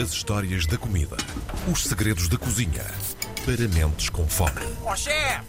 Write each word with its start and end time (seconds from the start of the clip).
As 0.00 0.12
histórias 0.12 0.64
da 0.64 0.78
comida. 0.78 1.16
Os 1.72 1.82
segredos 1.82 2.28
da 2.28 2.38
cozinha. 2.38 2.84
Para 3.44 3.66
mentes 3.66 4.08
com 4.08 4.28
fome. 4.28 4.60
Ó 4.84 4.94
chefe! 4.94 5.44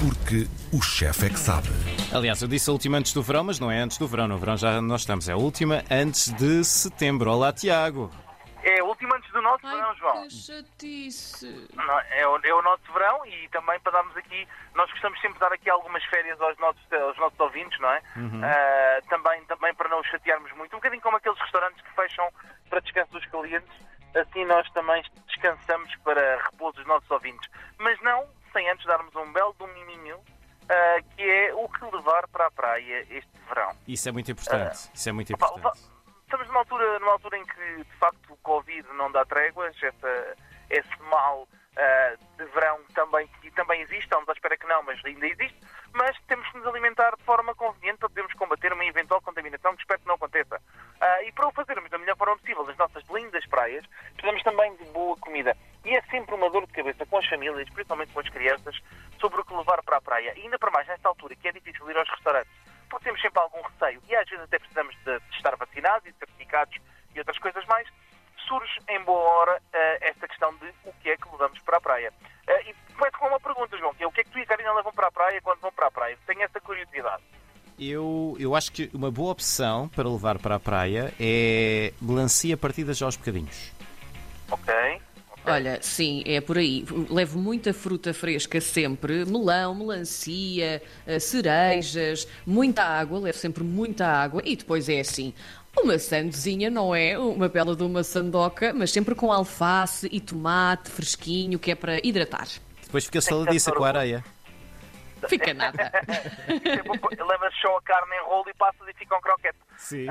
Porque 0.00 0.48
o 0.72 0.82
chefe 0.82 1.26
é 1.26 1.30
que 1.30 1.38
sabe. 1.38 1.68
Aliás, 2.12 2.42
eu 2.42 2.48
disse 2.48 2.68
a 2.68 2.72
última 2.72 2.98
antes 2.98 3.12
do 3.12 3.22
verão, 3.22 3.44
mas 3.44 3.60
não 3.60 3.70
é 3.70 3.80
antes 3.80 3.96
do 3.96 4.08
verão. 4.08 4.26
No 4.26 4.36
verão 4.36 4.56
já 4.56 4.82
nós 4.82 5.02
estamos. 5.02 5.28
É 5.28 5.32
a 5.32 5.36
última 5.36 5.84
antes 5.88 6.32
de 6.32 6.64
setembro. 6.64 7.30
Olá, 7.30 7.52
Tiago. 7.52 8.10
É 9.44 9.50
nosso 9.50 9.66
verão, 9.68 9.90
Ai, 9.90 9.96
João. 9.96 10.22
que 10.28 10.30
chatice. 10.34 11.68
Não, 11.74 12.00
é, 12.00 12.26
o, 12.26 12.38
é 12.42 12.54
o 12.54 12.62
nosso 12.62 12.82
verão 12.92 13.26
e 13.26 13.48
também 13.50 13.78
para 13.80 13.92
darmos 13.92 14.16
aqui, 14.16 14.48
nós 14.74 14.90
gostamos 14.90 15.20
sempre 15.20 15.34
de 15.34 15.40
dar 15.40 15.52
aqui 15.52 15.68
algumas 15.68 16.02
férias 16.06 16.40
aos 16.40 16.56
nossos, 16.58 16.92
aos 16.92 17.16
nossos 17.18 17.38
ouvintes, 17.38 17.78
não 17.80 17.90
é? 17.90 18.02
Ah, 18.42 19.00
também, 19.08 19.44
também 19.44 19.74
para 19.74 19.88
não 19.88 20.00
os 20.00 20.06
chatearmos 20.08 20.50
muito. 20.52 20.72
Um 20.74 20.78
bocadinho 20.78 21.02
como 21.02 21.16
aqueles 21.16 21.38
restaurantes 21.38 21.80
que 21.82 21.90
fecham 21.94 22.28
para 22.70 22.80
descanso 22.80 23.12
dos 23.12 23.24
clientes, 23.26 23.70
assim 24.14 24.44
nós 24.46 24.68
também 24.72 25.02
descansamos 25.26 25.94
para 25.96 26.38
repouso 26.44 26.76
dos 26.76 26.86
nossos 26.86 27.10
ouvintes. 27.10 27.48
Mas 27.78 28.00
não 28.02 28.26
sem 28.52 28.68
antes 28.70 28.86
darmos 28.86 29.14
um 29.16 29.30
belo 29.32 29.52
domininho, 29.58 30.20
ah, 30.70 31.02
que 31.16 31.22
é 31.22 31.52
o 31.54 31.68
que 31.68 31.84
levar 31.94 32.26
para 32.28 32.46
a 32.46 32.50
praia 32.50 33.06
este 33.10 33.30
verão. 33.48 33.76
Isso 33.86 34.08
é 34.08 34.12
muito 34.12 34.30
importante. 34.30 34.90
Isso 34.94 35.08
é 35.08 35.12
muito 35.12 35.34
Opa, 35.34 35.46
importante. 35.48 35.62
va- 35.82 35.93
Estamos 36.34 36.48
numa 36.48 36.60
altura, 36.62 36.98
numa 36.98 37.12
altura 37.12 37.38
em 37.38 37.44
que, 37.44 37.84
de 37.84 37.96
facto, 38.00 38.32
o 38.32 38.36
Covid 38.38 38.88
não 38.94 39.08
dá 39.12 39.24
tréguas, 39.24 39.72
essa- 39.80 40.36
esse 40.68 41.02
mal 41.02 41.46
ah, 41.76 42.14
de 42.36 42.44
verão 42.46 42.80
também, 42.94 43.28
também 43.54 43.80
existe, 43.82 44.02
estamos 44.04 44.28
à 44.28 44.32
espera 44.32 44.56
que 44.56 44.66
não, 44.66 44.82
mas 44.84 45.00
ainda 45.04 45.26
existe, 45.26 45.56
mas 45.92 46.16
temos 46.28 46.48
que 46.50 46.58
nos 46.58 46.66
alimentar 46.66 47.16
de 47.16 47.22
forma 47.24 47.52
conveniente 47.54 47.98
para 47.98 48.08
podermos 48.08 48.32
combater 48.34 48.72
uma 48.72 48.84
eventual 48.84 49.20
contaminação, 49.22 49.74
que 49.76 49.82
espero 49.82 50.00
que 50.00 50.06
não 50.08 50.14
aconteça. 50.16 50.60
Ah, 51.00 51.22
e 51.22 51.30
para 51.32 51.46
o 51.48 51.52
fazermos 51.52 51.88
da 51.90 51.98
melhor 51.98 52.16
forma 52.16 52.36
possível 52.38 52.64
nas 52.64 52.76
nossas 52.76 53.04
lindas 53.10 53.46
praias, 53.46 53.84
precisamos 54.14 54.42
também 54.42 54.74
de 54.76 54.84
boa 54.86 55.16
comida. 55.18 55.56
E 55.84 55.96
é 55.96 56.02
sempre 56.10 56.34
uma 56.34 56.50
dor 56.50 56.66
de 56.66 56.72
cabeça 56.72 57.06
com 57.06 57.18
as 57.18 57.26
famílias, 57.28 57.68
principalmente 57.70 58.12
com 58.12 58.18
as 58.20 58.28
crianças, 58.28 58.76
sobre 59.20 59.40
o 59.40 59.44
que 59.44 59.54
levar 59.54 59.82
para 59.84 59.98
a 59.98 60.00
praia. 60.00 60.32
E 60.36 60.42
ainda 60.42 60.58
para 60.58 60.70
mais 60.72 60.86
nesta 60.88 61.08
altura, 61.08 61.36
que 61.36 61.46
é 61.46 61.52
difícil 61.52 61.88
ir 61.90 61.96
aos 61.96 62.08
restaurantes 62.10 62.52
porque 62.90 63.04
temos 63.06 63.20
sempre 63.22 63.40
algum 63.40 63.60
receio 63.62 64.00
e 64.08 64.14
às 64.14 64.28
vezes 64.28 64.44
até 64.44 64.58
precisamos 64.58 64.94
de, 65.04 65.18
de 65.18 65.36
estar 65.36 65.53
vacinados 65.84 66.08
e 66.08 66.12
certificados 66.18 66.76
e 67.14 67.18
outras 67.18 67.38
coisas 67.38 67.64
mais, 67.66 67.86
surge 68.48 68.72
em 68.88 69.02
boa 69.04 69.20
hora 69.20 69.62
eh, 69.72 70.08
esta 70.08 70.26
questão 70.26 70.54
de 70.56 70.66
o 70.84 70.92
que 71.00 71.10
é 71.10 71.16
que 71.16 71.28
levamos 71.30 71.58
para 71.60 71.76
a 71.76 71.80
praia. 71.80 72.12
Eh, 72.46 72.70
e 72.70 72.94
começo 72.94 73.18
com 73.18 73.28
uma 73.28 73.40
pergunta, 73.40 73.76
João, 73.78 73.94
que 73.94 74.02
é 74.02 74.06
o 74.06 74.12
que 74.12 74.20
é 74.20 74.24
que 74.24 74.30
tu 74.30 74.38
e 74.38 74.42
a 74.42 74.46
Karina 74.46 74.72
levam 74.72 74.92
para 74.92 75.08
a 75.08 75.12
praia 75.12 75.40
quando 75.42 75.60
vão 75.60 75.72
para 75.72 75.86
a 75.86 75.90
praia? 75.90 76.18
Tenho 76.26 76.42
essa 76.42 76.60
curiosidade. 76.60 77.22
Eu, 77.78 78.36
eu 78.38 78.54
acho 78.54 78.70
que 78.72 78.90
uma 78.92 79.10
boa 79.10 79.32
opção 79.32 79.88
para 79.88 80.08
levar 80.08 80.38
para 80.38 80.56
a 80.56 80.60
praia 80.60 81.12
é 81.18 81.92
melancia 82.00 82.56
partida 82.56 82.94
já 82.94 83.06
aos 83.06 83.16
bocadinhos. 83.16 83.72
Ok? 84.50 84.74
Olha, 85.46 85.78
sim, 85.82 86.22
é 86.24 86.40
por 86.40 86.56
aí. 86.56 86.86
Levo 87.10 87.38
muita 87.38 87.74
fruta 87.74 88.14
fresca 88.14 88.60
sempre. 88.60 89.26
Melão, 89.26 89.74
melancia, 89.74 90.82
eh, 91.06 91.18
cerejas, 91.18 92.26
muita 92.46 92.82
água. 92.82 93.20
Levo 93.20 93.36
sempre 93.36 93.62
muita 93.62 94.06
água. 94.06 94.40
E 94.44 94.56
depois 94.56 94.88
é 94.88 95.00
assim. 95.00 95.34
Uma 95.76 95.98
sandezinha, 95.98 96.70
não 96.70 96.94
é? 96.94 97.18
Uma 97.18 97.48
bela 97.48 97.74
de 97.76 97.82
uma 97.82 98.02
sandoca, 98.02 98.72
mas 98.72 98.90
sempre 98.90 99.14
com 99.14 99.30
alface 99.32 100.08
e 100.10 100.20
tomate 100.20 100.90
fresquinho, 100.90 101.58
que 101.58 101.70
é 101.70 101.74
para 101.74 101.98
hidratar. 102.06 102.46
Depois 102.84 103.04
fica 103.04 103.20
saladiça 103.20 103.72
com 103.72 103.84
a 103.84 103.88
areia. 103.88 104.24
Fica 105.28 105.54
nada. 105.54 105.90
Sempre 106.46 107.24
Levas 107.24 107.54
só 107.62 107.78
a 107.78 107.82
carne 107.82 108.14
em 108.14 108.24
rolo 108.28 108.44
e 108.46 108.54
passas 108.54 108.86
e 108.86 108.92
fica 108.92 109.16
um 109.16 109.20
croquete. 109.22 109.56
Sim. 109.78 110.06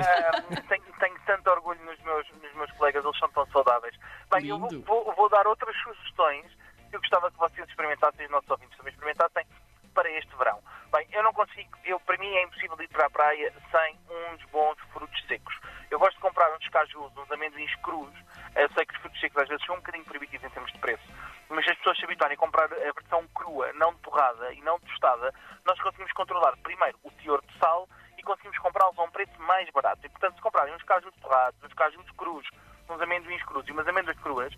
Tenho, 0.68 0.82
tenho 0.98 1.16
tanto 1.24 1.50
orgulho 1.50 1.78
nos 1.84 1.96
meus, 2.02 2.26
nos 2.42 2.52
meus 2.56 2.70
colegas, 2.72 3.04
eles 3.04 3.16
são 3.20 3.28
tão 3.30 3.46
saudáveis. 3.52 3.94
Bem, 4.32 4.46
eu 4.48 4.58
vou, 4.58 4.68
Lindo. 4.68 4.84
vou- 4.84 5.14
vou 5.14 5.28
dar 5.28 5.46
outras 5.46 5.74
sugestões 5.84 6.44
que 6.90 6.96
eu 6.96 7.00
gostava 7.00 7.30
que 7.30 7.38
vocês 7.38 7.68
experimentassem, 7.68 8.26
os 8.26 8.32
nossos 8.32 8.50
ouvintes 8.50 8.76
também 8.76 8.92
experimentassem 8.92 9.46
para 9.94 10.10
este 10.10 10.34
verão. 10.36 10.60
Bem, 10.92 11.06
eu 11.12 11.22
não 11.22 11.32
consigo, 11.32 11.78
eu, 11.84 11.98
para 12.00 12.18
mim 12.18 12.28
é 12.34 12.42
impossível 12.42 12.76
ir 12.80 12.88
para 12.88 13.06
a 13.06 13.10
praia 13.10 13.52
sem 13.70 13.98
uns 14.10 14.44
bons 14.50 14.76
frutos 14.92 15.26
secos. 15.26 15.54
Eu 15.90 15.98
gosto 15.98 16.14
de 16.16 16.20
comprar 16.20 16.52
uns 16.54 16.68
cajus, 16.68 17.16
uns 17.16 17.30
amendoins 17.30 17.74
crus. 17.76 18.12
Eu 18.54 18.68
sei 18.74 18.84
que 18.84 18.94
os 18.94 19.00
frutos 19.00 19.20
secos 19.20 19.42
às 19.42 19.48
vezes 19.48 19.64
são 19.64 19.76
um 19.76 19.78
bocadinho 19.78 20.04
proibitivos 20.04 20.46
em 20.46 20.50
termos 20.50 20.72
de 20.72 20.78
preço, 20.78 21.04
mas 21.48 21.64
se 21.64 21.70
as 21.70 21.78
pessoas 21.78 21.96
se 21.98 22.04
habituarem 22.04 22.34
a 22.34 22.38
comprar 22.38 22.64
a 22.64 22.92
versão 22.92 23.26
crua, 23.34 23.72
não 23.74 23.94
torrada 23.96 24.52
e 24.52 24.60
não 24.60 24.78
tostada, 24.80 25.32
nós 25.64 25.80
conseguimos 25.80 26.12
controlar 26.12 26.56
primeiro 26.58 26.98
o 27.02 27.10
teor 27.12 27.40
de 27.42 27.58
sal 27.58 27.88
e 28.18 28.22
conseguimos 28.22 28.58
comprá-los 28.58 28.98
a 28.98 29.02
um 29.02 29.10
preço 29.10 29.40
mais 29.40 29.68
barato. 29.70 30.04
E, 30.04 30.08
portanto, 30.08 30.36
se 30.36 30.42
comprarem 30.42 30.74
uns 30.74 30.82
cajus 30.82 31.14
torrados, 31.20 31.62
uns 31.62 31.74
cajus 31.74 32.10
crus, 32.16 32.46
uns 32.88 33.00
amendoins 33.00 33.42
crus 33.44 33.66
e 33.68 33.72
umas 33.72 33.88
amêndoas 33.88 34.18
cruas, 34.18 34.54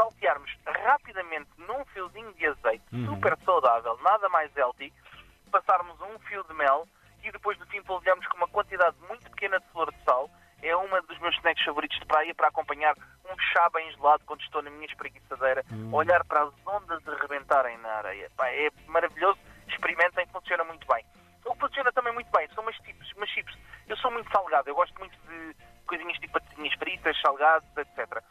saltearmos 0.00 0.50
rapidamente 0.66 1.50
num 1.58 1.84
fiozinho 1.86 2.32
de 2.32 2.46
azeite, 2.46 2.84
super 3.06 3.36
saudável, 3.44 3.98
nada 4.02 4.28
mais 4.30 4.54
healthy, 4.56 4.92
passarmos 5.52 6.00
um 6.00 6.18
fio 6.20 6.42
de 6.44 6.54
mel 6.54 6.88
e 7.22 7.30
depois 7.30 7.58
do 7.58 7.66
fim 7.66 7.82
polvilharmos 7.82 8.26
com 8.28 8.38
uma 8.38 8.48
quantidade 8.48 8.96
muito 9.06 9.30
pequena 9.30 9.60
de 9.60 9.68
flor 9.68 9.92
de 9.92 10.02
sal. 10.04 10.30
É 10.62 10.76
uma 10.76 11.00
dos 11.02 11.18
meus 11.20 11.34
snacks 11.36 11.64
favoritos 11.64 11.98
de 11.98 12.06
praia 12.06 12.34
para 12.34 12.48
acompanhar 12.48 12.94
um 13.24 13.38
chá 13.38 13.68
bem 13.72 13.90
gelado 13.92 14.22
quando 14.26 14.42
estou 14.42 14.62
na 14.62 14.70
minha 14.70 14.86
espreguiçadeira, 14.86 15.64
olhar 15.92 16.22
para 16.24 16.42
as 16.42 16.52
ondas 16.66 17.06
a 17.08 17.14
rebentarem 17.16 17.78
na 17.78 17.88
areia. 17.88 18.30
É 18.42 18.70
maravilhoso, 18.86 19.38
experimentem, 19.68 20.26
funciona 20.26 20.64
muito 20.64 20.86
bem. 20.86 21.04
O 21.46 21.54
que 21.54 21.60
funciona 21.60 21.90
também 21.92 22.12
muito 22.12 22.30
bem 22.30 22.46
são 22.54 22.62
umas 22.62 22.76
chips, 22.76 23.12
umas 23.16 23.30
chips. 23.30 23.56
Eu 23.88 23.96
sou 23.96 24.10
muito 24.10 24.30
salgado, 24.30 24.68
eu 24.68 24.74
gosto 24.74 24.98
muito 24.98 25.16
de 25.26 25.56
coisinhas 25.86 26.18
tipo 26.18 26.34
batatinhas 26.34 26.74
fritas, 26.74 27.18
salgados, 27.22 27.68
etc. 27.76 28.22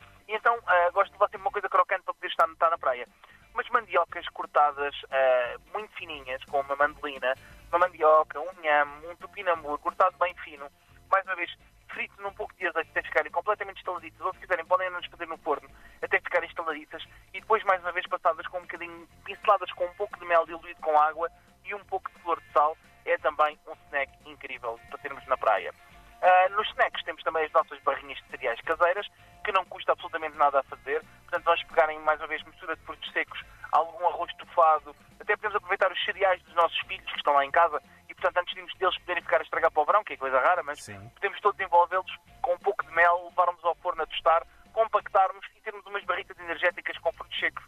mandioca, 8.69 9.07
um 9.07 9.15
tupinambur 9.15 9.79
cortado 9.79 10.15
bem 10.17 10.33
fino, 10.35 10.69
mais 11.11 11.25
uma 11.25 11.35
vez 11.35 11.51
fritos 11.89 12.17
num 12.19 12.31
pouco 12.33 12.53
de 12.55 12.67
azeite 12.67 12.91
até 12.91 13.01
ficarem 13.01 13.31
completamente 13.31 13.77
estaladiças, 13.77 14.21
ou 14.21 14.33
se 14.33 14.39
quiserem 14.39 14.65
podem 14.65 14.89
nos 14.91 15.05
fazer 15.07 15.27
no 15.27 15.37
forno 15.39 15.67
até 16.01 16.19
ficarem 16.19 16.47
estaladiças 16.47 17.03
e 17.33 17.41
depois 17.41 17.63
mais 17.63 17.81
uma 17.81 17.91
vez 17.91 18.05
passadas 18.07 18.45
com 18.47 18.59
um 18.59 18.61
bocadinho, 18.61 19.07
pinceladas 19.25 19.71
com 19.73 19.85
um 19.85 19.93
pouco 19.95 20.17
de 20.19 20.25
mel 20.25 20.45
diluído 20.45 20.79
com 20.81 20.97
água 20.99 21.29
e 21.65 21.73
um 21.73 21.83
pouco 21.85 22.11
de 22.11 22.19
flor 22.19 22.39
de 22.39 22.51
sal, 22.51 22.77
é 23.05 23.17
também 23.17 23.59
um 23.67 23.73
snack 23.85 24.11
incrível 24.25 24.79
para 24.89 24.99
termos 24.99 25.25
na 25.27 25.37
praia. 25.37 25.73
Ah, 26.21 26.49
nos 26.49 26.67
snacks 26.69 27.03
temos 27.03 27.23
também 27.23 27.45
as 27.45 27.51
nossas 27.51 27.79
barrinhas 27.81 28.19
de 28.19 28.29
cereais 28.29 28.59
caseiras, 28.61 29.07
que 29.43 29.51
não 29.51 29.65
custa 29.65 29.93
absolutamente 29.93 30.37
nada 30.37 30.59
a 30.59 30.63
fazer. 30.63 31.01
Portanto, 31.23 31.43
vamos 31.43 31.63
pegarem 31.63 31.99
mais 31.99 32.19
uma 32.19 32.27
vez 32.27 32.43
mistura 32.43 32.75
de 32.75 32.83
frutos 32.83 33.11
secos, 33.11 33.41
algum 33.71 34.05
arroz 34.07 34.29
estufado, 34.31 34.95
até 35.19 35.35
podemos 35.35 35.55
aproveitar 35.55 35.91
os 35.91 36.05
cereais 36.05 36.41
dos 36.43 36.53
nossos 36.55 36.77
filhos 36.87 37.09
que 37.09 37.17
estão 37.17 37.33
lá 37.33 37.45
em 37.45 37.51
casa 37.51 37.81
portanto, 38.19 38.37
antes 38.41 38.55
de 38.55 38.79
deles 38.79 38.97
poderem 38.99 39.23
ficar 39.23 39.39
a 39.39 39.43
estragar 39.43 39.71
para 39.71 39.81
o 39.81 39.85
verão, 39.85 40.03
que 40.03 40.13
é 40.13 40.17
coisa 40.17 40.39
rara, 40.39 40.61
mas 40.63 40.83
Sim. 40.83 41.09
podemos 41.15 41.39
todos 41.41 41.59
envolvê-los 41.59 42.11
com 42.41 42.53
um 42.53 42.59
pouco 42.59 42.85
de 42.85 42.91
mel, 42.91 43.25
levarmos 43.29 43.63
ao 43.63 43.75
forno 43.75 44.03
a 44.03 44.05
tostar, 44.05 44.45
compactarmos 44.73 45.45
e 45.55 45.61
termos 45.61 45.85
umas 45.85 46.03
barricas 46.03 46.37
energéticas 46.39 46.97
com 46.99 47.11
frutos 47.13 47.39
secos 47.39 47.63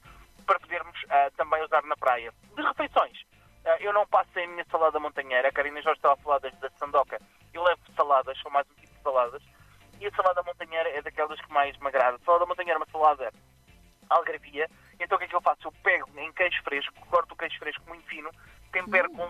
para 0.45 0.59
podermos 0.59 0.97
ah, 1.09 1.31
também 1.37 1.63
usar 1.63 1.83
na 1.83 1.95
praia. 1.95 2.33
De 2.55 2.61
refeições, 2.61 3.17
ah, 3.65 3.77
eu 3.79 3.93
não 3.93 4.05
passo 4.07 4.29
sem 4.33 4.45
a 4.45 4.47
minha 4.47 4.65
salada 4.69 4.99
montanheira. 4.99 5.47
A 5.47 5.51
Karina 5.51 5.81
já 5.81 5.93
estava 5.93 6.15
a 6.15 6.17
falar 6.17 6.39
das 6.39 6.53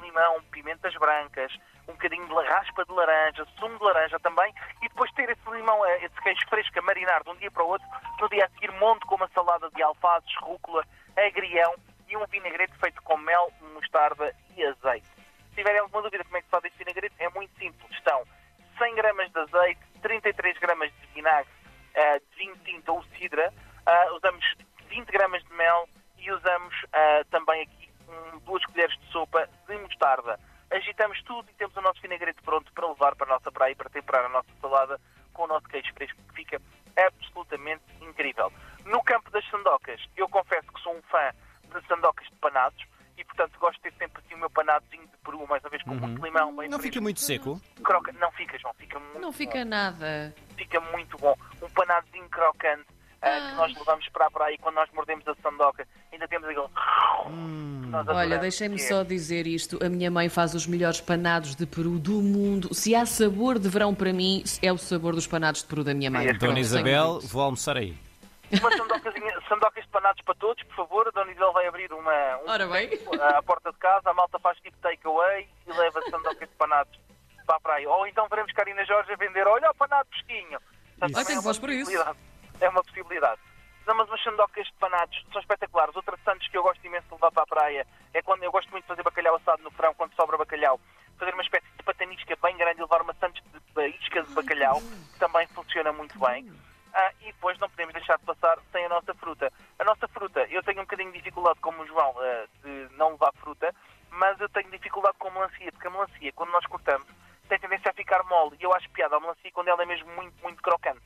limão, 0.01 0.41
pimentas 0.51 0.94
brancas, 0.95 1.51
um 1.88 1.94
bocadinho 1.94 2.28
de 2.28 2.34
raspa 2.34 2.85
de 2.85 2.91
laranja, 2.91 3.45
sumo 3.59 3.78
de 3.78 3.84
laranja 3.84 4.19
também, 4.19 4.53
e 4.81 4.89
depois 4.89 5.12
ter 5.13 5.29
esse 5.29 5.50
limão, 5.50 5.85
eh, 5.85 6.06
esse 6.06 6.22
queijo 6.22 6.47
fresco 6.50 6.79
a 6.79 6.81
marinar 6.81 7.23
de 7.23 7.29
um 7.29 7.35
dia 7.35 7.51
para 7.51 7.63
o 7.63 7.69
outro, 7.69 7.88
no 8.19 8.30
dia 8.30 8.45
a 8.45 8.50
seguir 8.50 8.71
monto 8.74 9.06
com 9.07 9.15
uma 9.15 9.30
salada 9.30 9.69
de 9.69 9.81
alfaces, 9.81 10.33
rúcula, 10.42 10.86
agrião 11.18 11.75
e 12.07 12.18
um 12.18 12.25
vinagrete 12.27 12.74
feito 12.77 13.01
com 13.03 13.18
mel, 13.18 13.51
mostarda 13.74 14.36
e 14.56 14.63
azeite. 14.63 15.07
Se 15.50 15.56
tiverem 15.56 15.80
alguma 15.80 16.01
dúvida 16.01 16.24
como 16.24 16.38
é 16.38 16.39
que 16.42 16.45
se 16.45 16.51
faz 16.51 16.63
este 16.65 16.77
vinagrete, 16.77 17.15
é 17.19 17.30
muito 17.30 17.57
simples. 17.57 17.92
Estão 17.92 18.24
100 18.77 18.95
gramas 18.95 19.31
de 19.31 19.39
azeite, 19.39 19.81
33 20.01 20.57
gramas 20.59 20.92
de 20.92 21.07
vinagre, 21.13 21.51
eh, 21.94 22.19
de 22.19 22.36
vinho 22.38 22.57
tinto 22.59 22.94
ou 22.94 23.03
cidra, 23.18 23.53
ah, 23.86 24.13
usamos 24.13 24.45
20 24.88 25.07
gramas 25.09 25.44
de 25.44 25.53
mel 25.53 25.88
e 26.18 26.31
usamos 26.31 26.75
também 27.31 27.63
aqui 27.63 27.90
um, 28.12 28.40
duas 28.40 28.63
colheres 28.66 28.98
de 29.00 29.06
sopa 29.12 29.48
de 29.68 29.78
mostarda. 29.78 30.40
Agitamos 30.69 31.22
tudo 31.24 31.50
e 31.50 31.54
temos 31.54 31.75
o 31.75 31.81
nosso 31.81 32.02
vinagrete 32.02 32.42
pronto 32.44 32.72
para 32.74 32.88
levar 32.88 33.16
para 33.16 33.28
a 33.28 33.34
nossa 33.36 33.52
praia 33.52 33.72
e 33.72 33.75
para 33.75 33.90
temperar 33.90 34.25
a 34.25 34.30
nossa 34.30 34.50
salada 34.62 35.00
com 35.34 35.44
o 35.44 35.48
nosso 35.48 35.68
queijo 35.68 35.94
fresco, 35.94 36.18
que 36.30 36.34
fica 36.36 36.62
absolutamente 36.98 37.84
incrível. 38.02 38.52
No 38.86 39.04
campo 39.04 39.30
das 39.31 39.46
sandocas, 39.50 40.02
eu 40.16 40.28
confesso 40.30 40.68
que 40.72 40.81
sou 40.81 40.96
um 40.96 41.02
fã 41.04 41.31
de 41.74 41.88
sandocas 41.88 42.25
de 42.28 42.36
panados 42.36 42.84
e, 43.18 43.24
portanto, 43.24 43.58
gosto 43.60 43.75
de 43.75 43.92
ter 43.92 43.94
sempre 43.98 44.22
assim 44.25 44.36
o 44.36 44.38
meu 44.40 44.50
panadozinho 44.50 45.08
de 45.08 45.18
peru, 45.18 45.46
mais 45.48 45.63
uma 45.63 45.69
vez 45.69 45.84
com 45.84 45.94
muito 45.96 46.24
limão. 46.24 46.56
Bem 46.56 46.69
Não 46.69 46.80
fica 46.80 46.94
fresco. 46.94 47.02
muito 47.04 47.19
seco? 47.19 47.62
Croca... 47.84 48.12
Não 48.13 48.31
fica, 48.31 48.58
João, 48.58 48.74
fica 48.75 49.00
muito 49.00 49.19
Não 49.19 49.30
bom 49.30 49.38
fica 49.38 49.63
nada. 49.66 50.34
fica 50.58 50.80
muito 50.80 51.18
bom. 51.18 51.36
Um 51.62 51.69
panadozinho 51.69 52.30
crocante, 52.30 52.86
ah, 53.21 53.50
que 53.50 53.56
nós 53.56 53.77
levamos 53.77 54.07
para 54.09 54.25
a 54.27 54.31
praia 54.31 54.56
e 54.56 54.57
quando 54.57 54.75
nós 54.75 54.89
mordemos 54.94 55.27
a 55.27 55.35
sandoca 55.35 55.88
ainda 56.12 56.27
temos 56.27 56.47
aquele. 56.50 56.68
que 56.68 57.88
nós 57.88 58.07
Olha, 58.07 58.38
deixem-me 58.38 58.75
é- 58.75 58.79
só 58.79 59.03
dizer 59.03 59.45
isto. 59.47 59.83
A 59.83 59.89
minha 59.89 60.09
mãe 60.09 60.29
faz 60.29 60.53
os 60.56 60.65
melhores 60.65 61.00
panados 61.01 61.56
de 61.56 61.65
peru 61.65 62.00
do 62.00 62.21
mundo. 62.21 62.73
Se 62.73 62.95
há 62.95 63.06
sabor 63.06 63.59
de 63.59 63.69
verão 63.69 63.94
para 63.94 64.12
mim, 64.12 64.44
é 64.62 64.71
o 64.71 64.77
sabor 64.77 65.13
dos 65.13 65.27
panados 65.27 65.62
de 65.62 65.68
peru 65.68 65.83
da 65.83 65.94
minha 65.94 66.09
mãe. 66.09 66.21
Sim, 66.23 66.29
Pronto, 66.29 66.45
Dona 66.47 66.59
Isabel, 66.59 67.19
vou 67.21 67.44
almoçar 67.44 67.77
aí. 67.77 67.95
Uma 68.59 68.71
sandocas 68.75 69.13
de 69.85 69.88
panados 69.91 70.21
para 70.24 70.35
todos, 70.35 70.63
por 70.63 70.75
favor. 70.75 71.07
A 71.07 71.12
Dona 71.12 71.31
Isabel 71.31 71.53
vai 71.53 71.67
abrir 71.67 71.91
uma, 71.94 72.38
um 72.45 72.50
Ora 72.50 72.67
bem. 72.67 72.89
à 73.35 73.41
porta 73.44 73.71
de 73.71 73.77
casa, 73.77 74.09
a 74.09 74.13
malta 74.13 74.39
faz 74.39 74.57
tipo 74.59 74.77
takeaway 74.77 75.47
e 75.67 75.71
leva 75.74 76.01
sandocas 76.09 76.50
de 76.50 76.56
panados 76.56 77.00
para 77.45 77.56
a 77.57 77.59
praia. 77.59 77.89
Ou 77.89 78.07
então 78.07 78.27
veremos 78.29 78.51
Karina 78.53 78.83
Jorge 78.85 79.12
a 79.13 79.15
vender, 79.15 79.45
olha 79.47 79.69
o 79.69 79.75
panado 79.75 80.07
Ah, 81.01 81.07
tenho 81.09 81.29
é 81.29 81.33
uma 81.33 81.41
voz 81.41 81.59
para 81.59 81.74
isso. 81.74 81.91
É 82.62 82.69
uma 82.69 82.84
possibilidade. 82.84 83.42
Não, 83.86 83.96
mas 83.96 84.08
umas 84.08 84.24
sandocas 84.24 84.66
de 84.66 84.74
panados 84.74 85.25
são 85.31 85.42
espetaculares. 85.42 85.96
Outra 85.96 86.16
de 86.16 86.24
Santos 86.24 86.48
que 86.48 86.58
eu 86.58 86.63
gosto 86.63 86.86
imenso 86.86 87.08
de 87.08 87.13
levar 87.13 87.31
para 87.31 87.44
a 87.44 87.48
praia 87.48 87.88
é 88.13 88.22
quando 88.22 88.44
eu 88.44 88.52
gosto 88.52 88.69
muito 88.72 88.84
de 88.84 88.88
fazer 88.88 89.04
bacalhau 89.04 89.36
assado 89.36 89.63
no 89.63 89.72
verão, 89.72 89.94
quando 89.96 90.16
sobra 90.16 90.38
bacalhau. 90.38 90.80
Fazer 91.18 91.34
uma 91.34 91.44
espécie 91.44 91.68
de 91.78 91.84
patanisca 91.84 92.38
bem 92.42 92.56
grande 92.56 92.80
e 92.80 92.81
levar 92.81 93.02
uma 93.02 93.13
Santos 93.16 93.42
de 93.52 93.62
de 93.74 93.88
isca 93.98 94.22
de 94.24 94.34
bacalhau, 94.34 94.81
que 95.13 95.19
também 95.19 95.48
funciona 95.48 95.92
muito 95.92 96.18
bem. 96.19 96.52
Ah, 96.94 97.12
e 97.22 97.25
depois 97.28 97.58
não 97.60 97.69
podemos 97.69 97.94
deixar 97.94 98.18
de 98.18 98.25
passar 98.25 98.60
sem 98.72 98.86
a 98.86 98.90
nossa 98.90 99.13
fruta. 99.13 99.52
A 99.80 99.84
nossa 99.84 100.08
fruta, 100.10 100.46
eu 100.50 100.62
tenho 100.63 100.80
um 100.80 100.84
bocadinho 100.84 101.12
de 101.12 101.19
dificuldade, 101.19 101.60
como 101.62 101.81
o 101.81 101.88
João, 101.88 102.13
ah, 102.19 102.46
de 102.63 102.96
não 102.98 103.12
levar 103.12 103.31
fruta, 103.40 103.74
mas 104.10 104.40
eu 104.42 104.50
tenho 104.50 104.69
dificuldade 104.72 105.18
com 105.18 105.30
a 105.30 105.31
melancia, 105.31 105.72
porque 105.72 105.88
a 105.88 105.92
melancia, 105.92 106.34
quando 106.34 106.52
nós 106.52 106.66
cortamos, 106.66 107.08
tem 107.48 107.60
tendência 107.60 107.92
a 107.92 107.94
ficar 107.94 108.24
mole. 108.24 108.58
E 108.60 108.63
eu 108.63 108.74
acho 108.74 108.90
piada 108.90 109.16
a 109.16 109.19
melancia 109.19 109.52
quando 109.54 109.69
ela 109.69 109.81
é 109.84 109.86
mesmo 109.86 110.10
muito, 110.12 110.36
muito 110.44 110.62
crocante. 110.62 111.02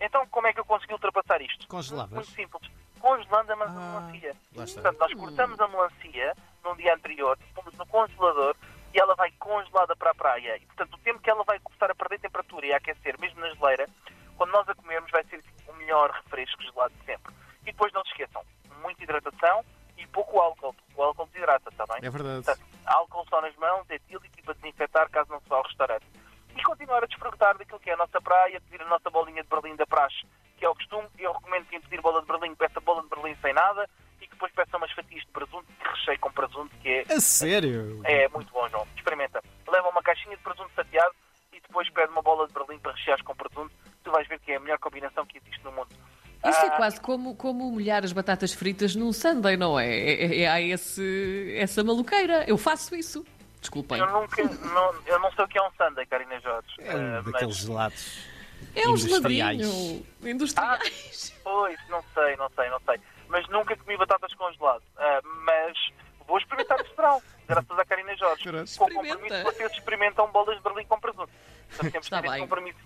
Então, 0.00 0.26
como 0.28 0.46
é 0.46 0.52
que 0.52 0.60
eu 0.60 0.64
consegui 0.64 0.94
ultrapassar 0.94 1.42
isto? 1.42 1.66
Congelavas? 1.78 2.10
Muito 2.12 2.30
simples. 2.32 2.70
Congelando 3.00 3.52
a 3.52 3.54
Ah, 3.54 3.56
melancia. 4.00 4.34
está. 4.64 4.82
Portanto, 4.82 4.98
nós 4.98 5.14
cortamos 5.14 5.60
a 5.60 5.68
melancia 5.68 6.34
num 6.64 6.74
dia 6.74 6.94
anterior, 6.94 7.38
pomos 7.54 7.72
no 7.74 7.86
congelador 7.86 8.56
e 8.92 9.00
ela 9.00 9.14
vai 9.14 9.30
congelada 9.38 9.94
para 9.94 10.10
a 10.10 10.14
praia. 10.14 10.56
E, 10.56 10.66
portanto, 10.66 10.94
o 10.94 10.98
tempo 10.98 11.20
que 11.20 11.30
ela 11.30 11.44
vai 11.44 11.60
começar 11.60 11.88
a 11.90 11.94
perder 11.94 12.18
temperatura 12.18 12.66
e 12.66 12.72
a 12.72 12.78
aquecer, 12.78 13.16
mesmo 13.20 13.40
na 13.40 13.48
geleira, 13.54 13.88
quando 14.36 14.50
nós 14.50 14.68
a 14.68 14.74
comermos, 14.74 15.10
vai 15.12 15.22
ser 15.26 15.44
o 15.68 15.72
melhor 15.74 16.10
refresco 16.10 16.60
gelado 16.62 16.92
de 16.98 17.04
sempre. 17.04 17.32
E 17.62 17.66
depois 17.66 17.92
não 17.92 18.02
se 18.02 18.10
esqueçam, 18.10 18.42
muita 18.82 19.04
hidratação 19.04 19.64
e 19.96 20.04
pouco 20.08 20.40
álcool. 20.40 20.74
O 20.96 21.02
álcool 21.02 21.26
desidrata, 21.26 21.68
está 21.70 21.86
bem? 21.86 21.98
É 22.02 22.10
verdade. 22.10 22.44
Portanto, 22.44 22.66
álcool 22.86 23.24
só 23.30 23.40
nas 23.40 23.54
mãos, 23.56 23.88
etílico 23.88 24.26
e 24.36 24.42
para 24.42 24.54
desinfetar 24.54 25.08
caso 25.10 25.30
não 25.30 25.40
se 25.40 25.48
vá 25.48 25.56
ao 25.58 25.62
restaurante. 25.62 26.06
E 26.56 26.62
continuar 26.64 27.04
a 27.04 27.06
desfrutar 27.06 27.56
daquilo 27.56 27.78
que 27.78 27.90
é 27.90 27.94
a 27.94 27.96
nossa 27.96 28.20
praia, 28.20 28.60
pedir 28.62 28.82
a 28.82 28.88
nossa 28.88 29.08
bolinha 29.10 29.44
de 29.44 29.48
Berlim 29.48 29.76
da 29.76 29.86
praxe, 29.86 30.26
que 30.58 30.64
é 30.64 30.68
o 30.68 30.74
costume. 30.74 31.06
Eu 31.18 31.32
recomendo 31.32 31.64
que 31.64 31.70
quem 31.70 31.80
pedir 31.80 32.00
bola 32.02 32.20
de 32.20 32.26
Berlim 32.26 32.54
peça 32.54 32.80
bola 32.80 33.02
de 33.02 33.08
Berlim 33.08 33.36
sem 33.40 33.52
nada 33.54 33.88
e 34.20 34.24
que 34.26 34.30
depois 34.32 34.52
peça 34.52 34.76
umas 34.76 34.90
fatias 34.92 35.22
de 35.24 35.30
presunto, 35.30 35.64
que 35.80 35.88
recheio 35.88 36.18
com 36.20 36.30
presunto, 36.32 36.70
que 36.82 36.88
é, 36.88 37.12
A 37.12 37.20
sério? 37.20 38.00
é 38.04 38.28
muito 38.28 38.52
bom, 38.52 38.68
João. 38.68 38.86
Experimenta. 38.96 39.42
Leva 39.70 39.88
uma 39.88 40.02
caixinha 40.02 40.36
de 40.36 40.42
presunto 40.42 40.70
sateado 40.74 41.14
e 41.52 41.60
depois 41.60 41.88
pede 41.90 42.10
uma 42.12 42.22
bola 42.22 42.46
de 42.46 42.52
Berlim 42.52 42.78
para 42.78 42.92
rechear 42.92 43.22
com 43.24 43.34
presunto. 43.34 43.70
Tu 44.02 44.10
vais 44.10 44.26
ver 44.28 44.38
que 44.40 44.52
é 44.52 44.56
a 44.56 44.60
melhor 44.60 44.78
combinação 44.78 45.24
que 45.26 45.38
existe 45.38 45.62
no 45.64 45.72
mundo. 45.72 45.88
Isso 46.44 46.60
é 46.60 46.68
Ah, 46.68 46.76
quase 46.76 47.00
como, 47.00 47.34
como 47.34 47.68
molhar 47.70 48.04
as 48.04 48.12
batatas 48.12 48.54
fritas 48.54 48.94
num 48.94 49.12
sundae, 49.12 49.56
não 49.56 49.78
é? 49.78 49.86
É, 49.88 50.24
é, 50.24 50.40
é 50.42 50.48
há 50.48 50.60
esse, 50.60 51.56
essa 51.58 51.82
maluqueira. 51.82 52.44
Eu 52.48 52.56
faço 52.56 52.94
isso. 52.94 53.24
Desculpem. 53.60 53.98
Eu 53.98 54.06
nunca, 54.06 54.40
não, 54.44 54.94
eu 55.04 55.18
não 55.18 55.32
sei 55.32 55.44
o 55.44 55.48
que 55.48 55.58
é 55.58 55.62
um 55.62 55.70
sundae, 55.72 56.06
Karina 56.06 56.38
Jorge. 56.40 56.68
É 56.78 56.94
um 56.94 57.10
mas- 57.22 57.24
daqueles 57.24 57.56
gelados. 57.56 58.24
É 58.74 58.88
um 58.88 58.92
Industriais. 58.96 59.60
geladinho. 59.60 60.06
Industriais. 60.24 61.34
Pois, 61.42 61.78
não 61.88 62.02
sei, 62.14 62.36
não 62.36 62.48
sei, 62.50 62.68
não 62.70 62.80
sei. 62.80 63.00
Mas 63.28 63.48
nunca 63.48 63.76
comi 63.76 63.96
batatas 63.96 64.32
congelado. 64.34 64.82
Ah, 64.96 65.20
mas 65.44 65.76
vou 66.26 66.38
experimentar 66.38 66.80
este 66.80 66.94
verão, 66.94 67.22
graças 67.46 67.78
à 67.78 67.84
Karina 67.84 68.16
Jorge. 68.16 68.44
Com 68.78 68.88
compromisso 68.88 69.18
que 69.34 69.42
vocês 69.44 69.72
experimentam 69.72 70.30
bolas 70.30 70.56
de 70.56 70.62
Berlim 70.62 70.84
com 70.86 71.00
presunto. 71.00 71.30
Portanto, 71.68 71.92
temos 71.92 72.06
Está 72.06 72.16
que 72.22 72.28
ter 72.28 72.34
esse 72.34 72.40
compromisso. 72.40 72.78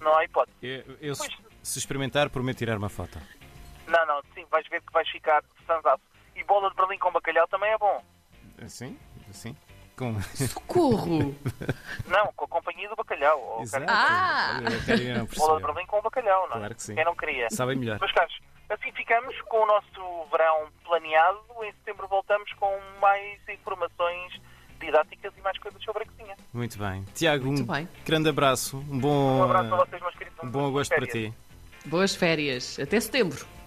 Não 0.00 0.16
há 0.16 0.24
hipótese. 0.24 0.56
Eu, 0.62 0.96
eu, 1.00 1.14
se, 1.14 1.22
Pois. 1.28 1.38
se 1.62 1.78
experimentar, 1.78 2.30
prometo 2.30 2.58
tirar 2.58 2.76
uma 2.78 2.88
foto. 2.88 3.18
Não, 3.86 4.06
não, 4.06 4.22
sim, 4.34 4.44
vais 4.50 4.66
ver 4.68 4.80
que 4.82 4.92
vais 4.92 5.08
ficar 5.08 5.42
sanzado. 5.66 6.00
E 6.36 6.44
bola 6.44 6.70
de 6.70 6.76
Berlim 6.76 6.98
com 6.98 7.10
bacalhau 7.12 7.46
também 7.48 7.70
é 7.72 7.78
bom. 7.78 8.02
Assim? 8.62 8.98
Assim? 9.28 9.56
Com... 10.00 10.18
Socorro! 10.48 11.34
Não, 12.08 12.32
com 12.34 12.46
a 12.46 12.48
companhia 12.48 12.88
do 12.88 12.96
bacalhau. 12.96 13.38
ou 13.38 13.62
Exato. 13.62 13.84
Ah! 13.86 14.60
Bola 15.36 15.60
de. 15.60 15.66
Berlim 15.66 15.86
com 15.86 16.00
bacalhau, 16.00 16.48
não 16.48 16.56
é? 16.56 16.58
Claro 16.60 16.74
que 16.74 16.82
sim. 16.82 16.94
Quem 16.94 17.04
não 17.04 17.14
queria. 17.14 17.48
Sabem 17.50 17.76
melhor. 17.76 17.98
Meus 18.00 18.12
caros, 18.12 18.34
assim 18.70 18.90
ficamos 18.92 19.38
com 19.42 19.58
o 19.58 19.66
nosso 19.66 20.28
verão 20.30 20.68
planeado. 20.84 21.38
Em 21.62 21.72
setembro 21.72 22.08
voltamos 22.08 22.50
com 22.54 22.78
mais 23.00 23.38
informações 23.46 24.40
didáticas 24.80 25.32
e 25.36 25.40
mais 25.42 25.58
coisas 25.58 25.82
sobre 25.84 26.04
a 26.04 26.06
cozinha. 26.06 26.34
Muito 26.54 26.78
bem. 26.78 27.04
Tiago, 27.14 27.44
um 27.44 27.52
Muito 27.52 27.70
bem. 27.70 27.86
grande 28.06 28.30
abraço. 28.30 28.78
Um 28.78 28.98
bom, 28.98 29.40
Um 29.40 29.42
abraço 29.44 29.74
a 29.74 29.76
vocês, 29.84 30.00
meus 30.00 30.14
queridos. 30.14 30.38
um 30.42 30.48
bom 30.50 30.66
agosto 30.66 30.94
para 30.94 31.06
ti. 31.06 31.32
Boas 31.84 32.14
férias. 32.14 32.78
Até 32.80 32.98
setembro. 33.00 33.46